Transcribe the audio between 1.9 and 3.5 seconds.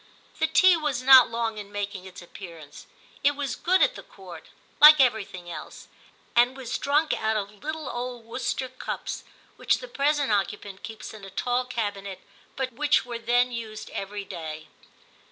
its appearance; it